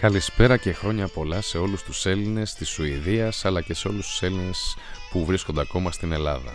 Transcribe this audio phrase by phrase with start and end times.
[0.00, 4.22] Καλησπέρα και χρόνια πολλά σε όλους τους Έλληνες της Σουηδίας αλλά και σε όλους τους
[4.22, 4.76] Έλληνες
[5.10, 6.52] που βρίσκονται ακόμα στην Ελλάδα.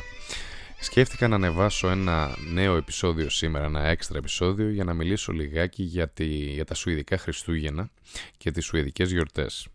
[0.79, 6.09] Σκέφτηκα να ανεβάσω ένα νέο επεισόδιο σήμερα, ένα έξτρα επεισόδιο για να μιλήσω λιγάκι για,
[6.09, 7.89] τη, για τα Σουηδικά Χριστούγεννα
[8.37, 9.67] και τις Σουηδικές γιορτές.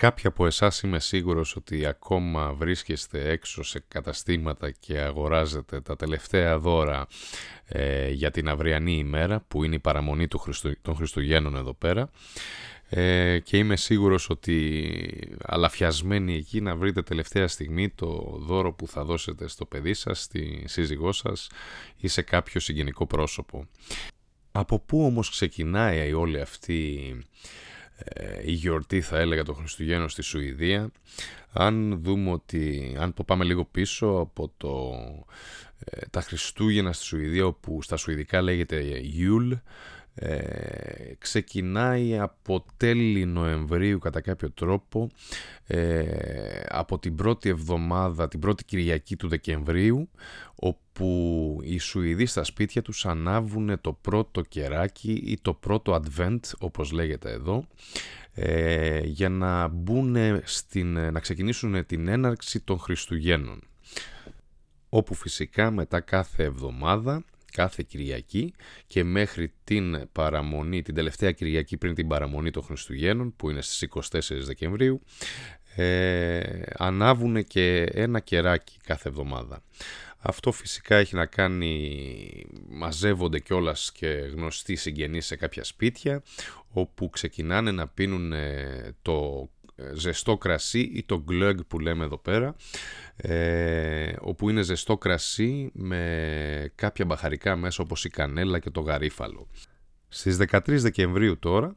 [0.00, 6.58] Κάποιοι από εσάς είμαι σίγουρος ότι ακόμα βρίσκεστε έξω σε καταστήματα και αγοράζετε τα τελευταία
[6.58, 7.06] δώρα
[7.66, 10.40] ε, για την αυριανή ημέρα που είναι η παραμονή του
[10.82, 12.10] των Χριστουγέννων εδώ πέρα
[12.88, 19.04] ε, και είμαι σίγουρος ότι αλαφιασμένοι εκεί να βρείτε τελευταία στιγμή το δώρο που θα
[19.04, 21.50] δώσετε στο παιδί σας, στη σύζυγό σας
[21.96, 23.66] ή σε κάποιο συγγενικό πρόσωπο.
[24.52, 27.75] Από πού όμως ξεκινάει όλη αυτή ε,
[28.44, 30.90] η γιορτή θα έλεγα το Χριστουγέννο στη Σουηδία.
[31.52, 34.94] Αν δούμε ότι αν πάμε λίγο πίσω από το,
[35.84, 39.52] ε, τα Χριστούγεννα στη Σουηδία όπου στα Σουηδικά λέγεται Ιούλ
[40.18, 45.08] ε, ξεκινάει από τέλη Νοεμβρίου κατά κάποιο τρόπο
[45.66, 46.04] ε,
[46.68, 50.08] από την πρώτη εβδομάδα, την πρώτη Κυριακή του Δεκεμβρίου
[50.54, 56.90] όπου οι Σουηδοί στα σπίτια τους ανάβουν το πρώτο κεράκι ή το πρώτο Advent όπως
[56.90, 57.66] λέγεται εδώ
[58.34, 63.60] ε, για να, μπουν στην, να ξεκινήσουν την έναρξη των Χριστουγέννων.
[64.88, 67.24] Όπου φυσικά μετά κάθε εβδομάδα
[67.56, 68.54] κάθε Κυριακή
[68.86, 73.88] και μέχρι την παραμονή, την τελευταία Κυριακή πριν την παραμονή των Χριστουγέννων που είναι στις
[74.10, 75.02] 24 Δεκεμβρίου
[75.76, 79.62] ε, ανάβουν και ένα κεράκι κάθε εβδομάδα.
[80.18, 86.22] Αυτό φυσικά έχει να κάνει, μαζεύονται κιόλας και γνωστοί συγγενείς σε κάποια σπίτια
[86.72, 88.32] όπου ξεκινάνε να πίνουν
[89.02, 89.48] το
[89.94, 92.54] ζεστό κρασί ή το glögg που λέμε εδώ πέρα
[93.16, 99.48] ε, όπου είναι ζεστό κρασί με κάποια μπαχαρικά μέσα όπως η κανέλα και το γαρίφαλο.
[100.08, 101.76] Στις 13 Δεκεμβρίου τώρα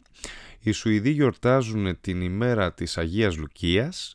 [0.60, 4.14] οι Σουηδοί γιορτάζουν την ημέρα της Αγίας Λουκίας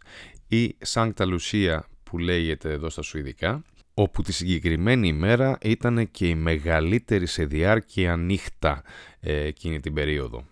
[0.49, 3.62] ή Σάνκτα Λουσία που λέγεται εδώ στα Σουηδικά
[3.94, 8.83] όπου τη συγκεκριμένη ημέρα ήταν και η μεγαλύτερη σε διάρκεια νύχτα
[9.21, 10.44] ε, εκείνη την περίοδο.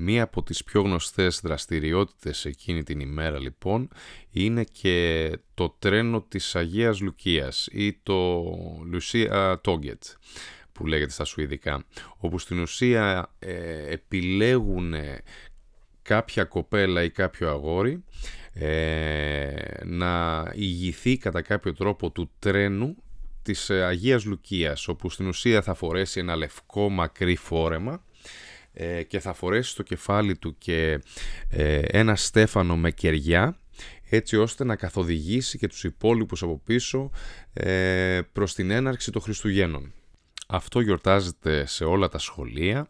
[0.00, 3.88] Μία από τις πιο γνωστές δραστηριότητες εκείνη την ημέρα λοιπόν
[4.30, 8.42] είναι και το τρένο της Αγίας Λουκίας ή το
[8.84, 10.02] Λουσία Τόγκετ
[10.72, 11.84] που λέγεται στα Σουηδικά
[12.16, 14.94] όπου στην ουσία ε, επιλέγουν
[16.02, 18.04] κάποια κοπέλα ή κάποιο αγόρι
[18.52, 19.52] ε,
[19.84, 22.96] να ηγηθεί κατά κάποιο τρόπο του τρένου
[23.42, 28.02] της Αγίας Λουκίας όπου στην ουσία θα φορέσει ένα λευκό μακρύ φόρεμα
[28.80, 31.00] ε, και θα φορέσει στο κεφάλι του και
[31.48, 33.58] ε, ένα στέφανο με κεριά
[34.10, 37.10] έτσι ώστε να καθοδηγήσει και τους υπόλοιπους από πίσω
[37.52, 39.92] ε, προς την έναρξη των Χριστουγέννων.
[40.48, 42.88] Αυτό γιορτάζεται σε όλα τα σχολεία,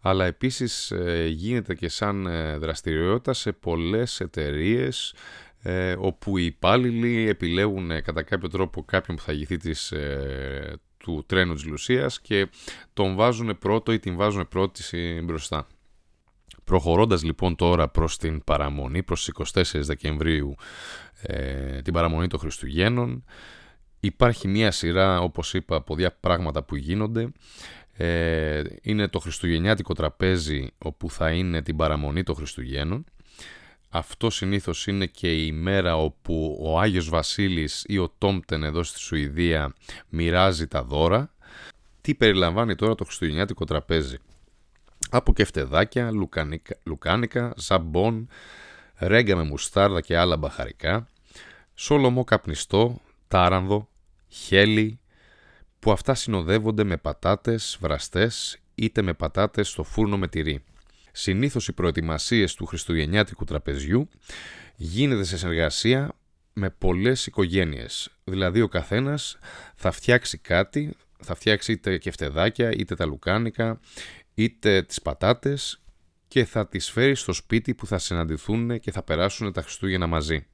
[0.00, 0.92] αλλά επίσης
[1.28, 2.28] γίνεται και σαν
[2.58, 5.14] δραστηριότητα σε πολλές εταιρείες
[5.98, 9.92] όπου οι υπάλληλοι επιλέγουν κατά κάποιο τρόπο κάποιον που θα ηγηθεί της,
[11.04, 12.48] του τρένου της Λουσίας και
[12.92, 14.82] τον βάζουν πρώτο ή την βάζουν πρώτη
[15.24, 15.66] μπροστά.
[16.64, 20.54] Προχωρώντας λοιπόν τώρα προς την παραμονή, προς τις 24 Δεκεμβρίου,
[21.22, 23.24] ε, την παραμονή των Χριστουγέννων,
[24.00, 27.32] υπάρχει μία σειρά, όπως είπα, από διά πράγματα που γίνονται.
[27.92, 33.04] Ε, είναι το Χριστουγεννιάτικο τραπέζι, όπου θα είναι την παραμονή των Χριστουγέννων.
[33.96, 38.98] Αυτό συνήθως είναι και η μέρα όπου ο Άγιος Βασίλης ή ο Τόμπτεν εδώ στη
[38.98, 39.74] Σουηδία
[40.08, 41.34] μοιράζει τα δώρα.
[42.00, 44.16] Τι περιλαμβάνει τώρα το χριστουγεννιάτικο τραπέζι;
[45.10, 48.28] Από κεφτεδάκια, λουκάνικα, λουκάνικα ζαμπόν,
[48.98, 51.08] ρέγγα με μουστάρδα και άλλα μπαχαρικά,
[51.74, 53.88] σόλομο καπνιστό, τάρανδο,
[54.28, 55.00] χέλι,
[55.78, 60.64] που αυτά συνοδεύονται με πατάτες βραστές είτε με πατάτες στο φούρνο με τυρί.
[61.16, 64.08] Συνήθως οι προετοιμασίες του χριστουγεννιάτικου τραπεζιού
[64.76, 66.14] γίνεται σε συνεργασία
[66.52, 68.10] με πολλές οικογένειες.
[68.24, 69.38] Δηλαδή ο καθένας
[69.74, 73.80] θα φτιάξει κάτι, θα φτιάξει είτε κεφτεδάκια, είτε τα λουκάνικα,
[74.34, 75.82] είτε τις πατάτες
[76.28, 80.46] και θα τις φέρει στο σπίτι που θα συναντηθούν και θα περάσουν τα Χριστούγεννα μαζί.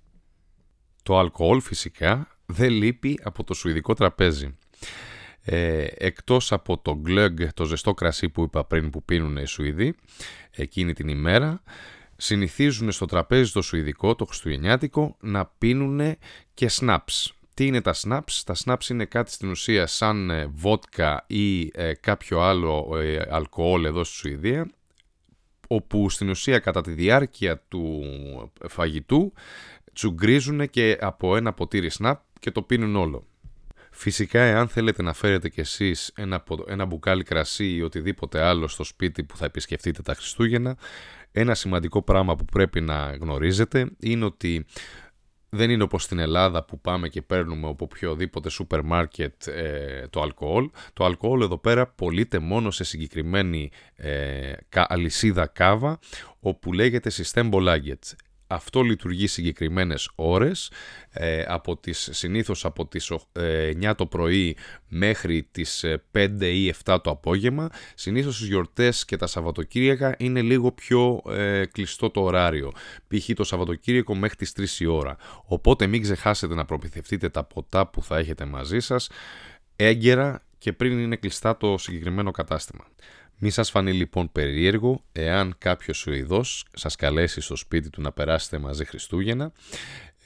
[1.02, 4.56] Το αλκοόλ φυσικά δεν λείπει από το σουηδικό τραπέζι.
[5.42, 9.94] Ε, εκτός από το glögg, το ζεστό κρασί που είπα πριν που πίνουν οι Σουηδοί
[10.50, 11.62] εκείνη την ημέρα,
[12.16, 16.16] συνηθίζουν στο τραπέζι το Σουηδικό, το Χριστουγεννιάτικο, να πίνουν
[16.54, 17.26] και snaps.
[17.54, 18.42] Τι είναι τα snaps?
[18.44, 23.84] Τα snaps είναι κάτι στην ουσία σαν ε, βότκα ή ε, κάποιο άλλο ε, αλκοόλ
[23.84, 24.70] εδώ στη Σουηδία,
[25.68, 28.02] όπου στην ουσία κατά τη διάρκεια του
[28.68, 29.32] φαγητού
[29.92, 33.26] τσουγκρίζουν και από ένα ποτήρι snap και το πίνουν όλο.
[33.90, 38.84] Φυσικά, εάν θέλετε να φέρετε κι εσείς ένα, ένα μπουκάλι κρασί ή οτιδήποτε άλλο στο
[38.84, 40.76] σπίτι που θα επισκεφτείτε τα Χριστούγεννα,
[41.32, 44.66] ένα σημαντικό πράγμα που πρέπει να γνωρίζετε είναι ότι
[45.50, 50.22] δεν είναι όπως στην Ελλάδα που πάμε και παίρνουμε από οποιοδήποτε σούπερ μάρκετ ε, το
[50.22, 50.70] αλκοόλ.
[50.92, 55.98] Το αλκοόλ εδώ πέρα πωλείται μόνο σε συγκεκριμένη ε, αλυσίδα κάβα
[56.40, 58.12] όπου λέγεται System Bolaget
[58.50, 60.70] αυτό λειτουργεί συγκεκριμένες ώρες,
[61.10, 64.56] ε, από τις, συνήθως από τις 9 ε, το πρωί
[64.88, 67.68] μέχρι τις 5 ε, ή 7 το απόγευμα.
[67.94, 72.72] Συνήθως στις γιορτές και τα Σαββατοκύριακα είναι λίγο πιο ε, κλειστό το ωράριο.
[73.08, 73.30] Π.χ.
[73.34, 75.16] το Σαββατοκύριακο μέχρι τις 3 η ώρα.
[75.44, 79.08] Οπότε μην ξεχάσετε να προπηθευτείτε τα ποτά που θα έχετε μαζί σας
[79.76, 82.84] έγκαιρα και πριν είναι κλειστά το συγκεκριμένο κατάστημα.
[83.42, 88.58] Μη σας φανεί λοιπόν περίεργο εάν κάποιος Σουηδός σας καλέσει στο σπίτι του να περάσετε
[88.58, 89.52] μαζί Χριστούγεννα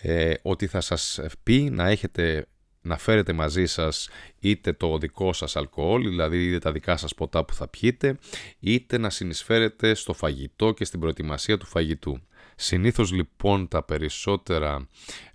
[0.03, 2.47] ε, ότι θα σας πει να έχετε
[2.81, 4.09] να φέρετε μαζί σας
[4.39, 8.19] είτε το δικό σας αλκοόλ, δηλαδή είτε τα δικά σας ποτά που θα πιείτε,
[8.61, 12.21] είτε να συνεισφέρετε στο φαγητό και στην προετοιμασία του φαγητού.
[12.57, 14.89] Συνήθως λοιπόν τα περισσότερα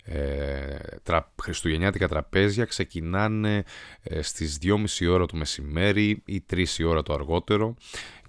[0.04, 3.64] ε, τρα, χριστουγεννιάτικα τραπέζια ξεκινάνε
[4.02, 7.74] ε, στις 2.30 ώρα το μεσημέρι ή 3 η ώρα το αργότερο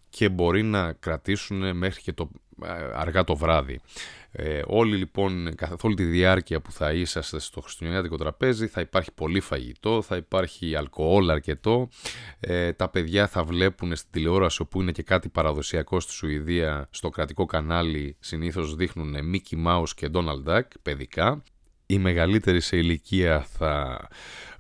[0.10, 2.51] και μπορεί να κρατήσουν μέχρι και το, ε,
[2.94, 3.80] αργά το βράδυ.
[4.34, 9.12] Ε, όλοι λοιπόν, καθ' όλη τη διάρκεια που θα είσαστε στο χριστουγεννιάτικο τραπέζι θα υπάρχει
[9.12, 11.90] πολύ φαγητό, θα υπάρχει αλκοόλ αρκετό,
[12.40, 17.10] ε, τα παιδιά θα βλέπουν στην τηλεόραση όπου είναι και κάτι παραδοσιακό στη Σουηδία, στο
[17.10, 21.44] κρατικό κανάλι συνήθως δείχνουν Mickey Mouse και Donald Duck, παιδικά,
[21.92, 24.08] οι μεγαλύτεροι σε ηλικία θα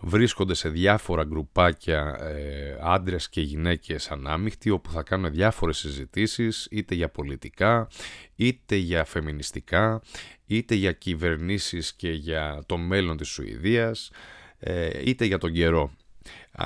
[0.01, 6.95] βρίσκονται σε διάφορα γκρουπάκια ε, άντρες και γυναίκες ανάμειχτοι όπου θα κάνουν διάφορες συζητήσεις είτε
[6.95, 7.88] για πολιτικά,
[8.36, 10.01] είτε για φεμινιστικά,
[10.45, 14.12] είτε για κυβερνήσεις και για το μέλλον της Σουηδίας,
[14.60, 15.92] ε, είτε για τον καιρό.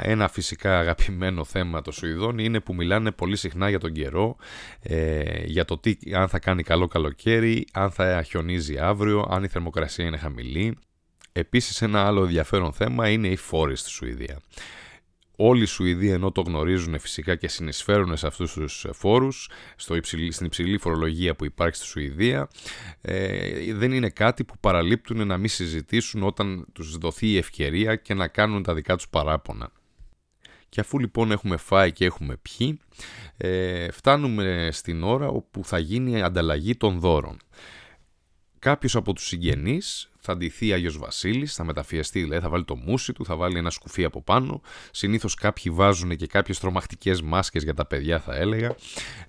[0.02, 4.36] Ένα φυσικά αγαπημένο θέμα των Σουηδών είναι που μιλάνε πολύ συχνά για τον καιρό,
[4.82, 9.48] ε, για το τι, αν θα κάνει καλό καλοκαίρι, αν θα χιονίζει αύριο, αν η
[9.48, 10.78] θερμοκρασία είναι χαμηλή.
[11.32, 14.40] Επίσης ένα άλλο ενδιαφέρον θέμα είναι οι φόροι στη Σουηδία.
[15.36, 20.32] Όλοι οι Σουηδοί ενώ το γνωρίζουν φυσικά και συνεισφέρουν σε αυτούς τους φόρους, στο υψηλή,
[20.32, 22.48] στην υψηλή φορολογία που υπάρχει στη Σουηδία,
[23.02, 28.14] ε, δεν είναι κάτι που παραλείπτουν να μην συζητήσουν όταν τους δοθεί η ευκαιρία και
[28.14, 29.72] να κάνουν τα δικά τους παράπονα.
[30.70, 32.80] Και αφού λοιπόν έχουμε φάει και έχουμε πιει,
[33.38, 37.38] ε, φτάνουμε στην ώρα όπου θα γίνει η ανταλλαγή των δώρων.
[38.60, 43.14] Κάποιος από τους συγγενείς θα ντυθεί Άγιος Βασίλης, θα μεταφιεστεί, δηλαδή θα βάλει το μουσι
[43.14, 44.62] του, θα βάλει ένα σκουφί από πάνω.
[44.92, 48.76] Συνήθως κάποιοι βάζουν και κάποιες τρομακτικές μάσκες για τα παιδιά, θα έλεγα.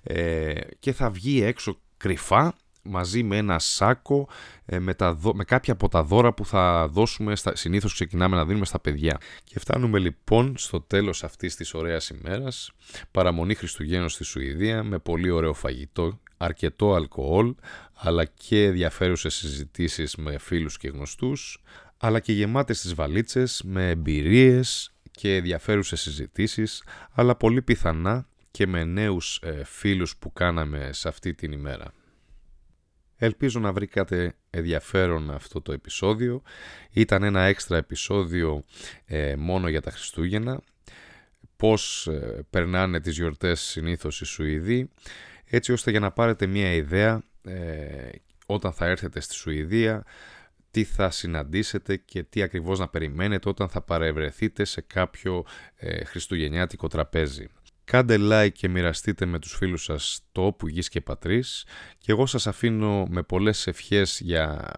[0.03, 2.55] Ε, και θα βγει έξω κρυφά
[2.87, 4.29] μαζί με ένα σάκο
[4.65, 8.45] ε, με, τα, με κάποια από τα δώρα που θα δώσουμε, στα, συνήθως ξεκινάμε να
[8.45, 9.17] δίνουμε στα παιδιά.
[9.43, 12.71] Και φτάνουμε λοιπόν στο τέλος αυτής της ωραίας ημέρας,
[13.11, 17.55] παραμονή Χριστουγέννων στη Σουηδία με πολύ ωραίο φαγητό, αρκετό αλκοόλ,
[17.93, 21.63] αλλά και ενδιαφέρουσες συζητήσεις με φίλους και γνωστούς,
[21.97, 28.83] αλλά και γεμάτες τις βαλίτσες με εμπειρίες και ενδιαφέρουσες συζητήσεις, αλλά πολύ πιθανά και με
[28.83, 31.93] νέους ε, φίλους που κάναμε σε αυτή την ημέρα.
[33.17, 36.41] Ελπίζω να βρήκατε ενδιαφέρον αυτό το επεισόδιο.
[36.91, 38.63] Ήταν ένα έξτρα επεισόδιο
[39.05, 40.61] ε, μόνο για τα Χριστούγεννα.
[41.55, 44.89] Πώς ε, περνάνε τις γιορτές συνήθως οι Σουηδοί.
[45.49, 48.09] Έτσι ώστε για να πάρετε μία ιδέα ε,
[48.45, 50.05] όταν θα έρθετε στη Σουηδία
[50.71, 55.45] τι θα συναντήσετε και τι ακριβώς να περιμένετε όταν θα παρευρεθείτε σε κάποιο
[56.05, 57.47] χριστουγεννιάτικο τραπέζι.
[57.83, 61.65] Κάντε like και μοιραστείτε με τους φίλους σας το όπου γης και πατρίς
[61.97, 64.71] και εγώ σας αφήνω με πολλές ευχές για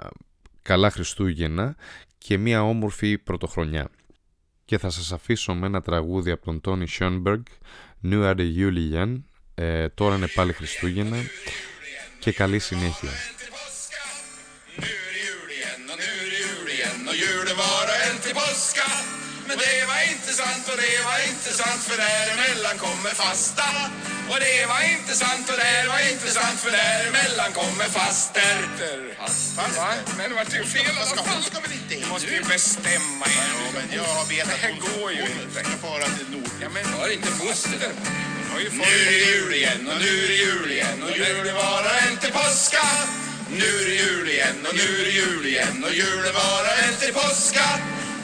[0.62, 1.76] καλά Χριστούγεννα
[2.18, 3.90] και μια όμορφη πρωτοχρονιά.
[4.66, 7.44] Και θα σας αφήσω με ένα τραγούδι από τον Τόνι Σιόνμπεργκ,
[8.04, 9.16] New Ade Julian,
[9.59, 11.17] ε, τώρα είναι πάλι Χριστούγεννα
[12.19, 13.11] και καλή συνέχεια.
[19.49, 23.69] Men det var inte sant och det var inte sant för däremellan kommer fasta.
[24.31, 28.57] Och det var inte sant och det var inte sant för däremellan kommer faster.
[29.21, 29.91] Fasta va?
[30.17, 31.43] Men det vart ju fel i alla fall.
[31.43, 33.51] ska väl inte Du måste ju bestämma er.
[33.65, 35.57] Ja, men jag har vetat Det här går ju inte.
[35.57, 36.53] Jag ska fara till Nord.
[36.63, 37.93] Ja, men var inte foster.
[38.56, 42.18] Nu är det jul igen och nu är det jul igen och julen varar en
[42.18, 42.86] till påska.
[43.50, 46.96] Nu är det jul igen och nu är det jul igen och julen varar en
[47.00, 47.68] till påska.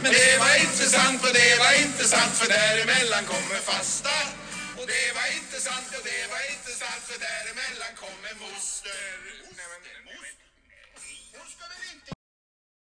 [0.03, 4.17] Men det var inte sant och det var inte sant för däremellan kommer fasta.
[4.79, 9.15] Och det var inte sant och det var inte sant för däremellan kommer moster.